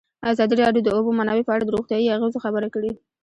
[0.31, 2.91] ازادي راډیو د د اوبو منابع په اړه د روغتیایي اغېزو خبره کړې.